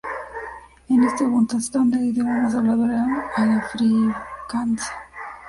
En 0.89 1.03
este 1.03 1.25
bantustán 1.27 1.93
el 1.93 2.05
idioma 2.05 2.41
más 2.41 2.55
hablado 2.55 2.85
era 2.85 3.31
el 3.37 3.51
afrikáans. 3.51 4.81